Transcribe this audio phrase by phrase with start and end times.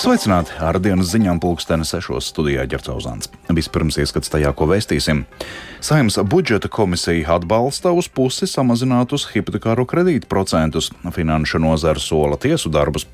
[0.00, 0.54] Sveicināti!
[0.64, 3.28] Ar dienas ziņām pulksteni sešos studijā ģercauzāns.
[3.52, 5.26] Vispirms ieskats tajā, ko vēstīsim.
[5.84, 10.88] Saimnes budžeta komisija atbalsta uz pusi samazinātus hipotekāro kredītu procentus.
[11.04, 13.04] Finanšu nozara sola tiesu darbus.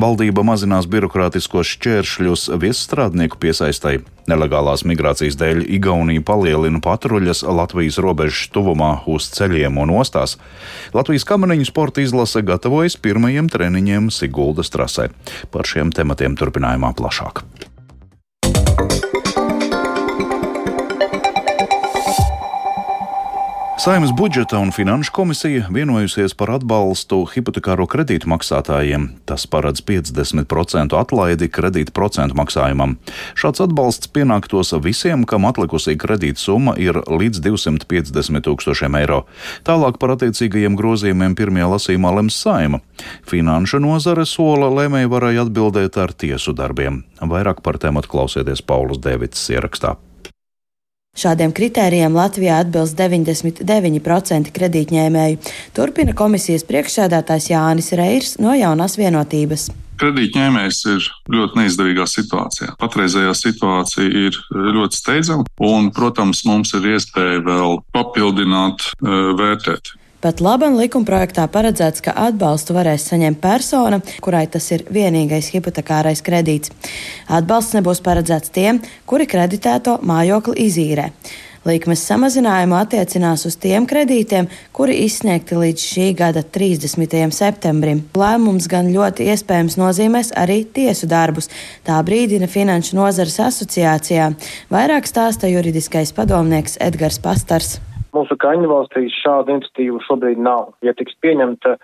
[0.00, 4.00] Valdība mazinās birokrātiskos šķēršļus viesstrādnieku piesaistai.
[4.30, 10.36] Nelegālās migrācijas dēļ Igaunija palielina patruļas Latvijas robežas tuvumā uz ceļiem un ostās.
[10.94, 15.10] Latvijas kamaniņu sporta izlase gatavojas pirmajiem treniņiem Siguldas trasē.
[15.50, 17.44] Par šiem tematiem turpinājumā plašāk.
[23.82, 29.08] Saimnes budžeta un finanšu komisija vienojusies par atbalstu hipotekāro kredītu maksātājiem.
[29.26, 32.92] Tas paredz 50% atlaidi kredīta procentu maksājumam.
[33.34, 39.24] Šāds atbalsts pienāktos visiem, kam atlikusī kredīta summa ir līdz 250 tūkstošiem eiro.
[39.66, 42.78] Tālāk par attiecīgajiem grozījumiem pirmajā lasījumā lems saima.
[43.26, 47.02] Finanšu nozare sola lēmēji varēja atbildēt ar tiesu darbiem.
[47.18, 49.96] Vairāk par tēmu klausieties Paulus Devits ierakstā.
[51.12, 59.66] Šādiem kritērijiem Latvijā atbilst 99% kredītņēmēju, turpina komisijas priekšsēdētājs Jānis Reirs no jaunās vienotības.
[60.00, 62.72] Kredītņēmējs ir ļoti neizdevīgā situācijā.
[62.80, 69.92] Patreizējā situācija ir ļoti steidzama, un, protams, mums ir iespēja vēl papildināt, eh, vērtēt.
[70.22, 76.70] Pat labam likumprojektā paredzēts, ka atbalstu varēs saņemt persona, kurai tas ir vienīgais hipotekārais kredīts.
[77.26, 81.08] Atbalsts nebūs paredzēts tiem, kuri kreditēto mājokli izīrē.
[81.62, 87.30] Likmes samazinājumu attiecinās uz tiem kredītiem, kuri izsniegti līdz šī gada 30.
[87.30, 88.00] septembrim.
[88.18, 91.46] Lēmums gan ļoti iespējams nozīmēs arī tiesu darbus,
[91.86, 94.32] tā brīdina Finanšu nozares asociācijā.
[94.74, 97.76] Vairāk stāsta juridiskais padomnieks Edgars Pastars.
[98.10, 100.72] Mūsu kaimiņu valstīs šāda iniciatīva šobrīd nav.
[100.82, 101.76] Ja tiks pieņemta,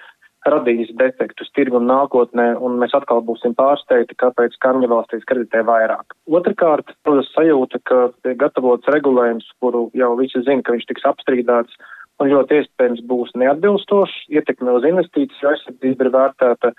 [0.52, 6.16] radīs defektus tirgum nākotnē, un mēs atkal būsim pārsteigti, kāpēc kaimiņu valstīs kreditē vairāk.
[6.30, 11.80] Otrakārt, protams, sajūta, ka tiek gatavots regulējums, kuru jau visi zina, ka viņš tiks apstrīdēts,
[12.18, 16.72] un ļoti iespējams būs neatbilstošs, ietekme uz investīciju aizsardzību ir vērtēta,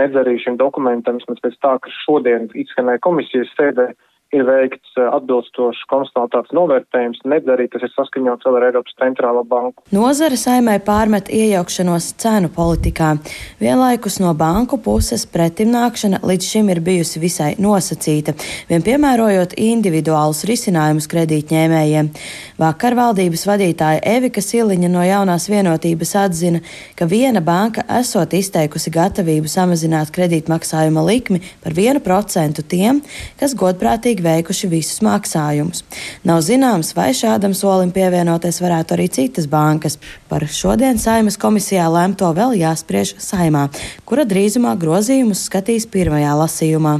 [0.00, 3.90] nedz arī šim dokumentam, vismaz pēc tā, ka šodien izskanēja komisijas sēdē,
[4.36, 9.42] ir veikts eh, atbilstošs konstelatāts novērtējums, nedz arī tas ir saskaņots vēl ar Eiropas centrālo
[9.48, 9.84] banku.
[9.94, 13.14] Nozara saimē pārmet iejaukšanos cenu politikā.
[13.62, 18.36] Vienlaikus no banku puses pretimnākšana līdz šim ir bijusi visai nosacīta,
[18.70, 22.12] vien piemērojot individuālus risinājumus kredītņēmējiem.
[22.60, 26.62] Vakar valdības vadītāja Evika Siliņa no jaunās vienotības atzina,
[26.98, 33.02] ka viena banka esot izteikusi gatavību samazināt kredītmaksājuma likmi par 1% tiem,
[33.40, 35.84] kas godprātīgi veikuši visus maksājumus.
[36.26, 39.98] Nav zināms, vai šādam solim pievienoties varētu arī citas bankas.
[40.28, 43.68] Par šodien Saimas komisijā lēmto vēl jāspriež Saimā,
[44.04, 46.98] kura drīzumā grozījumus skatīs pirmajā lasījumā.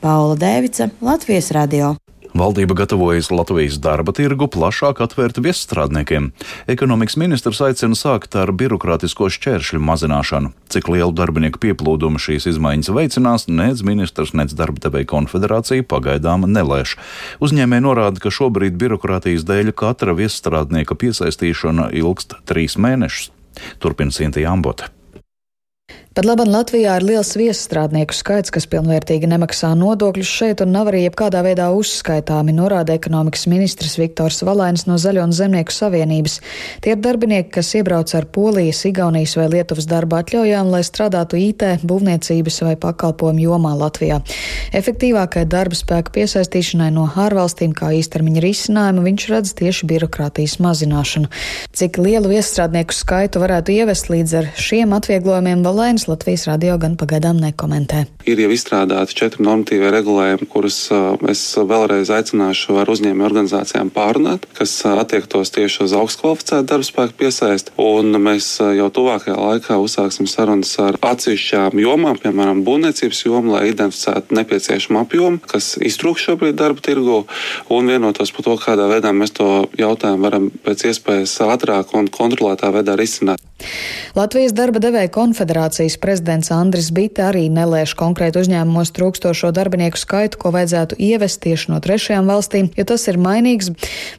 [0.00, 1.96] Paula Dēvica, Latvijas radio.
[2.38, 6.28] Valdība gatavojas Latvijas darba tirgu plašāk atvērt viesstrādniekiem.
[6.70, 10.52] Ekonomikas ministrs aicina sākt ar birokrātisko šķēršļu mazināšanu.
[10.70, 16.94] Cik lielu darbinieku pieplūdumu šīs izmaiņas veicinās, nec ministrs, nec darba devēja konfederācija pagaidām nelēš.
[17.42, 23.32] Uzņēmēji norāda, ka šobrīd birokrātijas dēļ katra viesstrādnieka piesaistīšana ilgst trīs mēnešus.
[23.82, 24.92] Turpina Sintīna Ambota.
[26.18, 31.04] Pat labam Latvijā ir liels viestrādnieku skaits, kas pilnvērtīgi nemaksā nodokļus šeit un nav arī
[31.04, 36.40] jebkādā veidā uzskaitāmi, norāda ekonomikas ministrs Viktors Valainis no Zaļo un Zemnieku savienības.
[36.82, 41.62] Tie ir darbinieki, kas iebrauc ar Polijas, Igaunijas vai Lietuvas darba atļaujām, lai strādātu IT,
[41.86, 44.18] būvniecības vai pakalpojumu jomā Latvijā.
[44.76, 51.30] Efektīvākai darba spēka piesaistīšanai no ārvalstīm kā īstermiņa risinājumu viņš redz tieši birokrātijas mazināšanu.
[51.72, 57.40] Cik lielu viestrādnieku skaitu varētu ievest līdz ar šiem atvieglojumiem Valainis Latvijas radio gan pagaidām
[57.40, 58.04] nekomentē.
[58.28, 60.80] Ir jau izstrādāti četri normatīvie regulējumi, kurus
[61.30, 67.16] es vēlreiz aicināšu ar uzņēmēju organizācijām pārunāt, kas attiektos tieši uz augstu kvalificētu darba spēku
[67.22, 67.72] piesaisti.
[67.80, 74.36] Un mēs jau tuvākajā laikā uzsāksim sarunas ar atsevišķām jomām, piemēram, būvniecības jomu, lai identificētu
[74.58, 77.24] nepieciešamu apjomu, kas iztrūkst šobrīd darba tirgu,
[77.70, 82.72] un vienotos par to, kādā veidā mēs to jautājumu varam pēc iespējas ātrāk un kontrolētā
[82.74, 83.38] veidā risināt.
[84.14, 90.52] Latvijas darba devēja konfederācijas prezidents Andris Bite arī nelēš konkrēti uzņēmumos trūkstošo darbinieku skaitu, ko
[90.54, 93.72] vajadzētu ievest tieši no trešajām valstīm, jo tas ir mainīgs.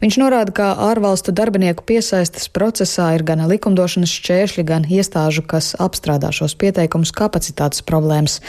[0.04, 6.34] Viņš norāda, ka ārvalstu darbinieku piesaistes procesā ir gan likumdošanas šķēršļi, gan iestāžu, kas apstrādā
[6.36, 8.42] šos pieteikumus kapacitātes problēmas.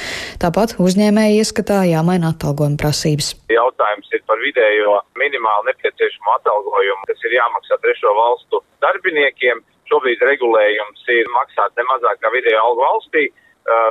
[0.42, 3.32] Tāpat uzņēmēji ieskatā jāmaina atalgojuma prasības.
[3.52, 9.62] Jautājums ir par vidējo minimāli nepieciešamo atalgojumu, kas ir jāmaksā trešo valstu darbiniekiem.
[9.90, 13.30] Šobrīd regulējums ir maksāt ne mazāk kā vidēja alga valstī,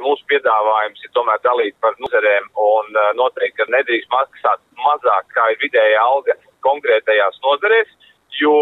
[0.03, 5.59] Mūsu piedāvājums ir tomēr dalīt par nozarēm un noteikti, ka nedrīkst maksāt mazāk kā ir
[5.61, 7.91] vidējā alga konkrētajās nozarēs
[8.41, 8.53] jo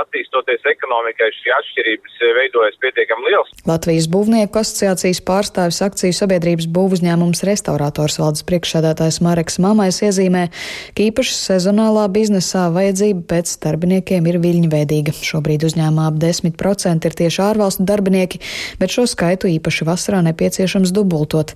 [0.00, 3.52] attīstoties ekonomikai, šī atšķirības veidojas pietiekami liels.
[3.68, 10.46] Latvijas būvnieku asociācijas pārstāvis akciju sabiedrības būvuzņēmums restaurators valdes priekšsēdētājs Mareks Mamais iezīmē,
[10.96, 15.16] ka īpaši sezonālā biznesā vajadzība pēc darbiniekiem ir viļņveidīga.
[15.32, 18.42] Šobrīd uzņēmumā ap 10% ir tieši ārvalstu darbinieki,
[18.82, 21.54] bet šo skaitu īpaši vasarā nepieciešams dubultot.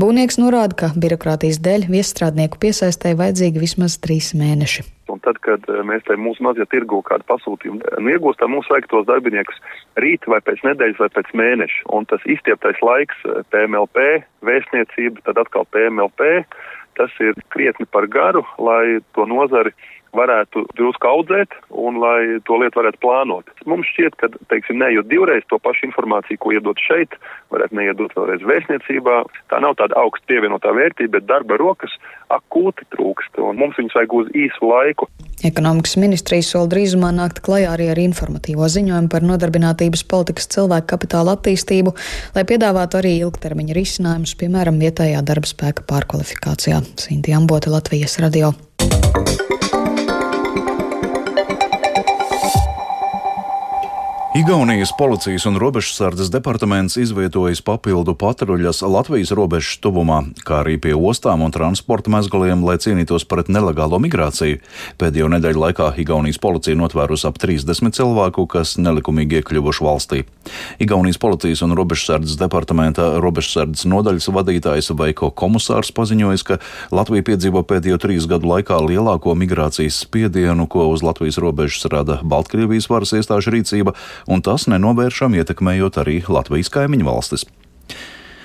[0.00, 4.97] Būvnieks norāda, ka birokrātijas dēļ viestrādnieku piesaistē vajadzīgi vismaz trīs mēneši.
[5.08, 8.68] Un tad, kad eh, mēs te mūsu mazie tirgu kādu pasūtījumu eh, nu, iegūstam, mums
[8.72, 9.60] vajag tos darbiniekus
[10.00, 11.84] rīt vai pēc nedēļas vai pēc mēneša.
[11.96, 13.22] Un tas izstieptais laiks
[13.54, 16.42] PMLP, eh, vēstniecība, tad atkal PMLP,
[16.98, 19.72] tas ir krietni par garu, lai to nozari
[20.16, 23.50] varētu drusku audzēt un lai to lietu varētu plānot.
[23.68, 27.16] Mums šķiet, ka, teiksim, neiet divreiz to pašu informāciju, ko iedot šeit,
[27.54, 29.22] varētu neiedot vēlreiz vēstniecībā.
[29.52, 31.94] Tā nav tāda augsta pievienotā vērtība, bet darba rokas
[32.32, 35.08] akūti trūkst, un mums viņus vajag uz īsu laiku.
[35.46, 41.36] Ekonomikas ministrija sola drīzumā nākt klajā arī ar informatīvo ziņojumu par nodarbinātības politikas cilvēku kapitāla
[41.38, 41.94] attīstību,
[42.34, 46.82] lai piedāvātu arī ilgtermiņa risinājumus, piemēram, vietējā darba spēka pārkvalifikācijā.
[46.98, 48.52] Sinti Ambote, Latvijas radio.
[54.38, 61.42] Igaunijas policijas un robežsardzes departaments izvietojis papildu patruļas Latvijas robežas tuvumā, kā arī pie ostām
[61.42, 64.60] un transporta mezgliem, lai cīnītos pret nelegālo migrāciju.
[65.02, 70.20] Pēdējo nedēļu laikā Igaunijas policija notvērusi ap 30 cilvēku, kas nelikumīgi iekļuvuši valstī.
[70.78, 76.60] Igaunijas policijas un robežsardzes departamenta robežsardzes nodaļas vadītājs Veiko Komisārs paziņojis, ka
[76.94, 82.86] Latvija piedzīvo pēdējo trīs gadu laikā lielāko migrācijas spiedienu, ko uz Latvijas robežas rada Baltkrievijas
[82.86, 87.46] varas iestāžu rīcība un tas nenovēršam ietekmējot arī Latvijas kaimiņu valstis.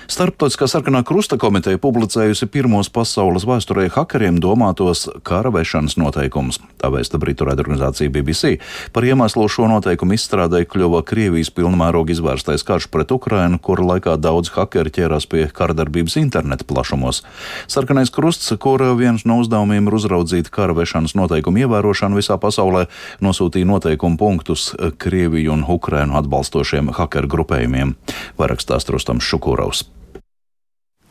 [0.04, 6.58] Starptautiskā sarkanā krusta komiteja publicējusi pirmos pasaules vēsturē hakeriem domātos kara vešanas noteikumus.
[6.76, 8.58] Tā vēsta Britu raidorganizācija BBC.
[8.92, 14.52] Par iemeslu šo noteikumu izstrādē kļuva Krievijas pilnmēroga izvērstais karš pret Ukrainu, kura laikā daudz
[14.58, 17.22] hakeri ķērās pie karadarbības interneta plašumos.
[17.64, 22.90] Sarkanais krusts, kura viens no uzdevumiem ir uzraudzīt kara vešanas noteikumu ievērošanu visā pasaulē,
[23.24, 24.68] nosūtīja noteikumu punktus
[25.00, 27.96] Krieviju un Ukrainu atbalstošiem hakeru grupējumiem.
[28.36, 29.86] Vairāk stāstros tam Šukurovs.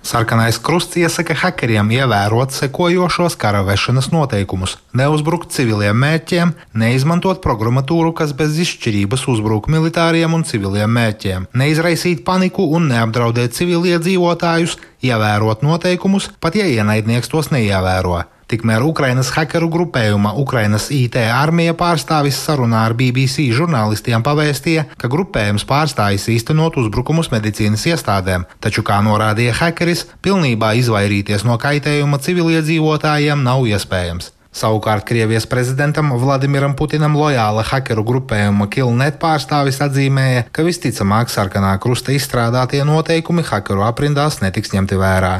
[0.04, 8.34] Sarkanais krusts iesaka hakeriem ievērot sekojošos kara vešanas noteikumus- neuzbrukt civiliem mērķiem, neizmantot programmatūru, kas
[8.36, 16.56] bez izšķirības uzbruk militāriem un civiliem mērķiem, neizraisīt paniku un neapdraudēt civiliedzīvotājus, ievērot noteikumus, pat
[16.56, 18.26] ja ienaidnieks tos neievēro.
[18.52, 25.66] Tikmēr Ukrainas hakeru grupējuma Ukrainas IT armija pārstāvis sarunā ar BBC žurnālistiem pavēstīja, ka grupējums
[25.70, 33.68] pārstājas īstenot uzbrukumus medicīnas iestādēm, taču, kā norādīja hakeris, pilnībā izvairīties no kaitējuma civiliedzīvotājiem nav
[33.72, 34.34] iespējams.
[34.54, 42.14] Savukārt Krievijas prezidentam Vladimiram Putinam lojāla hakeru grupējuma Kilnet pārstāvis atzīmēja, ka visticamāk sarkanā krusta
[42.14, 45.34] izstrādātie noteikumi hakeru aprindās netiks ņemti vērā.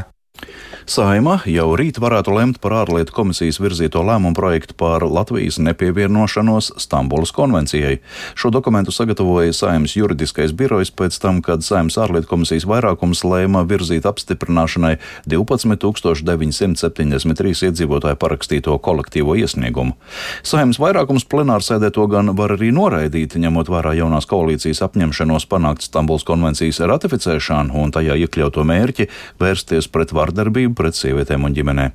[0.84, 7.32] Saima jau rīt varētu lemt par ārlietu komisijas virzīto lēmumu projektu par Latvijas nepievienošanos Stambulas
[7.32, 8.02] konvencijai.
[8.36, 14.04] Šo dokumentu sagatavoja Saimas juridiskais birojs pēc tam, kad Saimas ārlietu komisijas vairākums lēma virzīt
[14.10, 14.98] apstiprināšanai
[15.32, 19.96] 12,973 iedzīvotāju parakstīto kolektīvo iesniegumu.
[20.44, 26.28] Saimas vairākums plenārsēdē to gan var arī noraidīt, ņemot vērā jaunās koalīcijas apņemšanos panākt Stambulas
[26.28, 29.08] konvencijas ratificēšanu un tajā iekļauto mērķi
[29.40, 31.90] vērsties pret vardarbību pret sievietēm un ģimenē.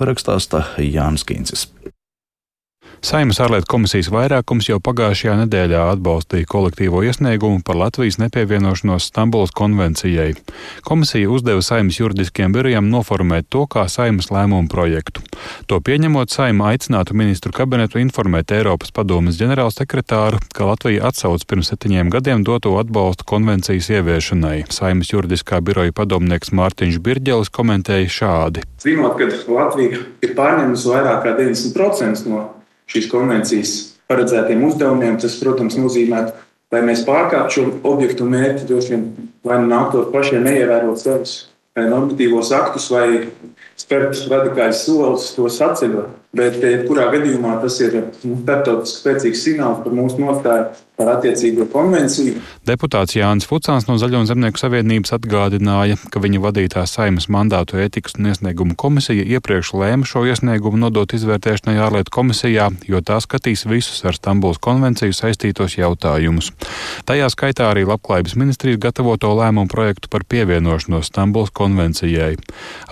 [0.00, 1.68] Rakstāsta Jānis Kīncis.
[3.00, 10.34] Saimas ārlietu komisijas vairākums jau pagājušajā nedēļā atbalstīja kolektīvo iesniegumu par Latvijas nepievienošanos Stambulas konvencijai.
[10.84, 15.24] Komisija uzdeva Saimas juridiskiem birojiem noformēt to kā Saimas lēmumu projektu.
[15.72, 22.12] To pieņemot, Saima aicinātu ministru kabinetu informēt Eiropas padomas ģenerālsekretāru, ka Latvija atsauc pirms septiņiem
[22.12, 24.66] gadiem doto atbalstu konvencijas ieviešanai.
[24.68, 28.68] Saimas juridiskā biroja padomnieks Mārtiņš Birģelis komentēja šādi.
[28.84, 32.48] Zinot, ka Latvija ir pārņēmusi vairāk kā 90% no
[32.90, 33.74] šīs konvencijas
[34.10, 36.24] paredzētiem uzdevumiem, tas, protams, nozīmē,
[36.74, 39.06] lai mēs pārkāptu šo objektu mērķi, droši vien
[39.46, 41.36] vai nu nāktos pašiem neievērot savus
[41.78, 43.06] normatīvos aktus vai
[43.78, 46.16] spērt radikālus soļus, to saceļot.
[46.36, 50.68] Bet, jebkurā gadījumā, tas ir nu, starptautiski spēcīgs signāls par mūsu nostāju
[51.00, 52.36] par attiecīgo konvenciju.
[52.68, 58.28] Deputāts Jānis Fucāns no Zaļo zemnieku savienības atgādināja, ka viņa vadītā saimas mandātu ētikas un
[58.30, 64.18] iesniegumu komisija iepriekš lēma šo iesniegumu nodot izvērtēšanai ārlietu komisijā, jo tā skatīs visus ar
[64.18, 66.52] Stambulas konvenciju saistītos jautājumus.
[67.08, 72.36] Tajā skaitā arī Labklājības ministrijas gatavoto lēmumu projektu par pievienošanos Stambulas konvencijai.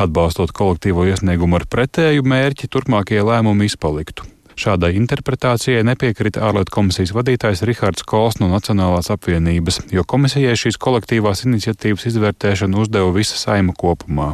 [0.01, 4.38] Atbalstot kolektīvo iesniegumu ar pretēju mērķi, turpmākie lēmumi izpaliktu.
[4.59, 11.45] Šādai interpretācijai nepiekrita ārlietu komisijas vadītājs Rihards Kols no Nacionālās apvienības, jo komisijai šīs kolektīvās
[11.47, 14.33] iniciatīvas izvērtēšanu uzdeva visa saima kopumā.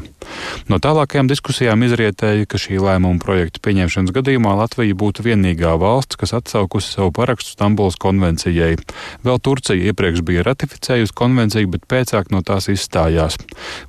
[0.73, 6.33] No tālākajām diskusijām izrietēja, ka šī lēmuma projekta pieņemšanas gadījumā Latvija būtu vienīgā valsts, kas
[6.39, 8.79] atsaukusi savu parakstu Stambulas konvencijai.
[9.29, 13.37] Vēl Turcija iepriekš bija ratificējusi konvenciju, bet pēcāk no tās izstājās.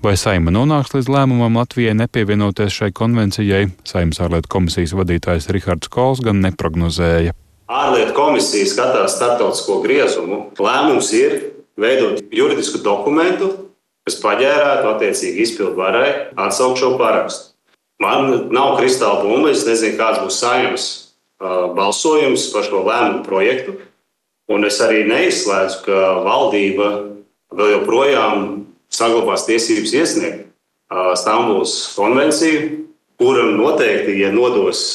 [0.04, 3.70] Vai saima nonāks līdz lēmumam Latvijai nepievienoties šai konvencijai?
[3.88, 7.34] Saimnes ārlietu komisijas vadītājs Rihards Kols gan neprognozēja.
[7.66, 10.42] Ārlietu komisija skatās starptautisko griezumu.
[10.62, 11.38] Lēmums ir
[11.82, 13.50] veidot juridisku dokumentu,
[14.06, 17.56] kas paģērētu attiecīgi izpildu varai atsaukt šo parakstu.
[18.02, 20.86] Man nav kristāla bumba, es nezinu, kāds būs saimnes
[21.40, 23.78] uh, balsojums par šo lēmumu projektu.
[24.52, 26.90] Un es arī neizslēdzu, ka valdība
[27.56, 28.50] vēl joprojām
[28.94, 32.85] saglabās tiesības iesniegt uh, Stambulas konvenciju,
[33.20, 34.88] kuram noteikti, ja nodos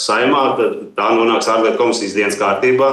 [0.00, 2.90] saimā, tad tā nonāks ārlietu komisijas dienas kārtībā.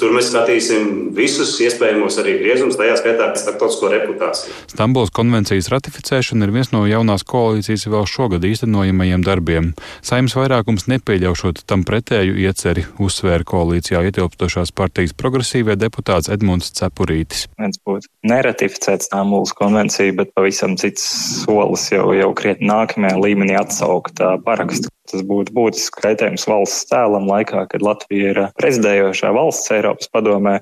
[0.00, 4.54] Tur mēs skatīsim visus iespējamos arī griezumus, tajā skaitā starptautisko reputāciju.
[4.72, 9.70] Stambulas konvencijas ratificēšana ir viens no jaunās koalīcijas vēl šogad īstenojamajiem darbiem.
[10.04, 17.46] Saimnes vairākums nepieļaušot tam pretēju ieceri, uzsvēra koalīcijā ietilpstošās partijas progresīvie deputāts Edmunds Cepurītis.
[17.60, 21.04] Viens būtu neratificēt Stambulas konvenciju, bet pavisam cits
[21.44, 24.90] solis jau, jau krietni nākamajā līmenī atsaukt parakstu.
[25.10, 30.58] Tas būtu būtisks kaitējums valsts tēlam laikā, kad Latvija ir prezidējošā valsts Eiropas padomē.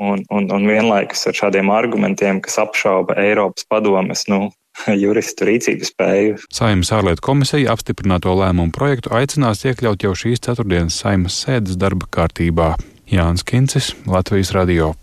[0.00, 4.46] Un, un, un vienlaikus ar šādiem argumentiem, kas apšauba Eiropas padomes nu,
[5.02, 6.38] juristu rīcības spēju.
[6.54, 12.72] Saimnes ārlietu komisija apstiprināto lēmumu projektu aicinās iekļaut jau šīs ceturtdienas saimas sēdes darba kārtībā.
[13.10, 14.94] Jānis Kincis, Latvijas Radio.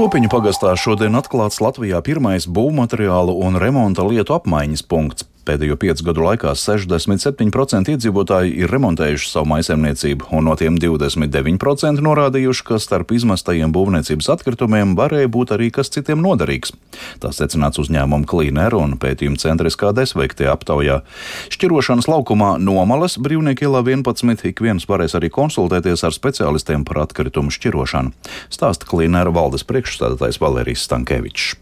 [0.00, 5.26] Stopiņu pagastā šodien atklāts Latvijā pirmais būvmateriālu un remonta lietu apmaiņas punkts.
[5.50, 12.62] Pēdējo piecu gadu laikā 67% iedzīvotāji ir remontējuši savu maisaimniecību, un no tiem 29% norādījuši,
[12.68, 16.70] ka starp izmestajiem būvniecības atkritumiem varēja būt arī kas citiem noderīgs.
[17.18, 21.00] Tā secināts uzņēmuma Cleaner un pētījuma centriskā desveiktajā aptaujā.
[21.50, 27.50] Šķirošanas laukumā Nomalas brīvnieki ielā 11 ik viens varēs arī konsultēties ar speciālistiem par atkritumu
[27.50, 28.14] šķirošanu.
[28.54, 31.56] Stāsta Cleaner valdes priekšstādātājs Valērijas Stankevičs.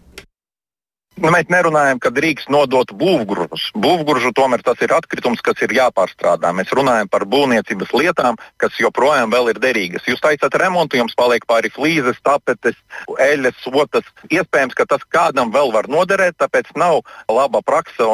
[1.18, 3.72] Nu, mēs nerunājam, ka drīkst nodot būvgrūžus.
[3.74, 6.52] Būvgrūžu tomēr tas ir atkritums, kas ir jāpārstrādā.
[6.54, 10.06] Mēs runājam par būvniecības lietām, kas joprojām ir derīgas.
[10.06, 12.78] Jūs taisat remontu, jums paliek pāri flīzes, tapetes,
[13.10, 14.06] eļļas, otas.
[14.30, 18.06] Iespējams, ka tas kādam vēl var noderēt, tāpēc nav laba praksa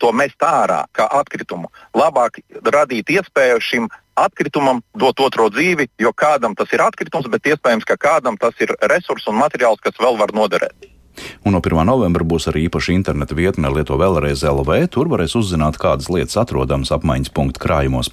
[0.00, 1.68] to mest ārā kā atkritumu.
[1.92, 7.84] Labāk radīt iespēju šim atkritumam dot otro dzīvi, jo kādam tas ir atkritums, bet iespējams,
[7.84, 10.95] ka kādam tas ir resurs un materiāls, kas vēl var noderēt.
[11.46, 11.84] Un no 1.
[11.88, 14.88] novembra būs arī īpaša interneta vietne Lieto vēlreiz LV.
[14.92, 18.10] Tur varēs uzzināt, kādas lietas atrodamas apmaiņas punktu krājumos.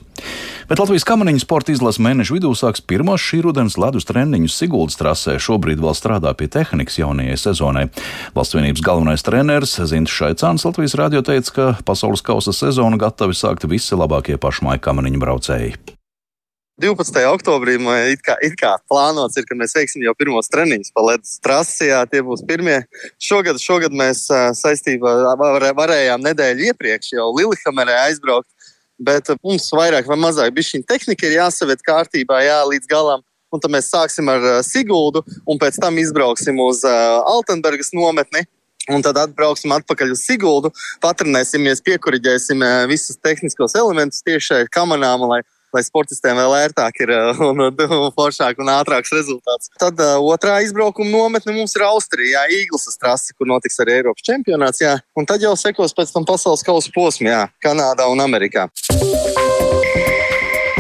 [0.70, 5.36] Bet Latvijas kamaniņu sporta izlases mēneša vidū sāks pirmos šī rudens ledus treniņus Siguldas trasē.
[5.42, 7.88] Šobrīd vēl strādā pie tehnikas jaunajai sezonai.
[8.38, 13.68] Valsts vienības galvenais treneris Zints Šaicāns Latvijas radio teica, ka pasaules kausa sezonu gatavi sākt
[13.70, 15.76] visi labākie pašmāju kamaniņu braucēji.
[16.82, 17.22] 12.
[17.30, 17.76] oktobrī
[18.10, 21.92] it kā, it kā plānots ir, ka mēs veiksim jau pirmos treniņus pa ledus trasi.
[21.92, 22.80] Jā, tie būs pirmie.
[23.22, 24.26] Šogad, šogad mēs
[24.58, 28.50] saistībā var, varējām nedēļu iepriekš jau Lillehammerē aizbraukt,
[28.98, 33.22] bet mums vairāk vai mazāk bija šī tehnika ir jāsavet kārtībā jā, līdz galam.
[33.54, 38.48] Un tad mēs sāksim ar Siguldu, un pēc tam izbrauksim uz Altenburgas nometni.
[38.92, 40.74] Un tad atbrauksim atpakaļ uz Siguldu,
[41.06, 45.40] patrenēsimies, piekuriģēsim visus tehniskos elementus tieši šai kamerām, lai
[45.74, 49.72] lai sportistiem vēl ērtāk ir uh, un, un foršāk un ātrāks rezultāts.
[49.82, 54.84] Tad uh, otrā izbraukuma nometne mums ir Austrijā, Īglas trase, kur notiks arī Eiropas čempionāts.
[54.84, 54.98] Jā.
[55.18, 58.70] Un tad jau sekos pēc tam pasaules kausa posms, jā, Kanādā un Amerikā.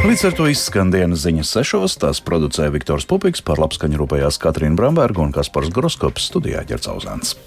[0.04, 1.96] Līdz ar to izskan dienas ziņas sešos.
[2.02, 7.38] Tās producēja Viktors Pupiks, par labskaņu rūpējās Katrīna Bramberga un Kaspars Groskops studijā Ģercauzāns.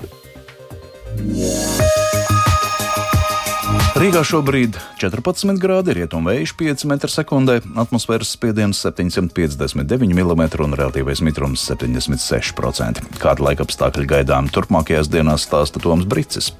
[1.16, 1.85] Yeah.
[4.06, 13.02] Rīgā šobrīd 14 grādi, rietumvējš 5 m2, atmosfēras spiediens 759 mm un relatīvais mitrums 76%.
[13.18, 16.52] Kāda laika apstākļi gaidām turpmākajās dienās stāsta Toms Brīsis.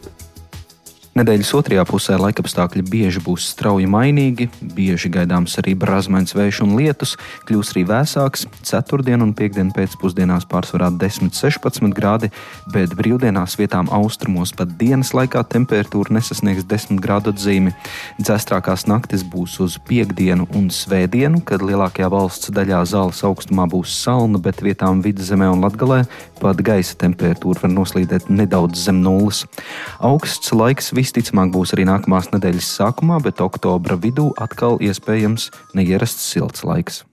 [1.17, 7.15] Nedēļas otrajā pusē laikapstākļi bieži būs strauji mainīgi, bieži gaidāms arī brāzmains vējš un lietus,
[7.49, 8.45] kļūs arī vēsāks.
[8.69, 12.29] Ceturtdien un piekdien pēcpusdienās pārsvarā 10-16 grādi,
[12.75, 17.73] bet brīvdienās vietām austrumos pat dienas laikā temperatūra nesasniegs 10 grādu atzīmi.
[18.21, 24.37] Dzestrākās naktis būs uz piekdienu un svētdienu, kad lielākajā valsts daļā zāles augstumā būs salna,
[24.37, 26.03] bet vietām vidzemē un latgalē
[26.43, 29.47] pat gaisa temperatūra var noslīdēt nedaudz zem nulles.
[30.05, 36.67] Augsts laiks visticamāk būs arī nākamās nedēļas sākumā, bet oktobra vidū atkal iespējams neierasts silts
[36.67, 37.05] laiks.